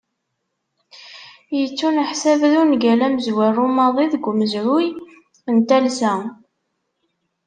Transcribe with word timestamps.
Yettuneḥsab 1.57 2.41
d 2.51 2.53
ungal 2.61 2.99
amezwaru 3.07 3.65
maḍi 3.75 4.05
deg 4.13 4.23
umezruy 4.29 4.87
n 5.55 5.57
talsa. 5.67 6.13